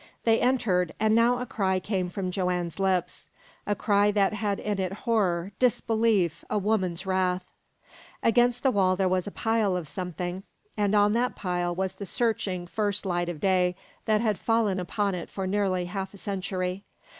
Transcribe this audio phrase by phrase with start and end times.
[0.23, 3.29] They entered, and now a cry came from Joanne's lips
[3.67, 7.45] a cry that had in it horror, disbelief, a woman's wrath.
[8.23, 10.41] Against the wall was a pile of something,
[10.75, 13.75] and on that pile was the searching first light of day
[14.05, 16.83] that had fallen upon it for nearly half a century.